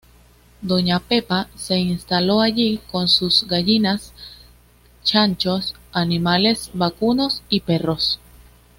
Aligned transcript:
Doña 0.63 0.99
Pepa 0.99 1.47
se 1.55 1.77
instaló 1.77 2.41
allí 2.41 2.79
con 2.91 3.07
sus 3.07 3.45
gallinas, 3.47 4.13
chanchos, 5.03 5.75
animales 5.93 6.71
vacunos 6.73 7.43
y 7.49 7.59
perros. 7.59 8.19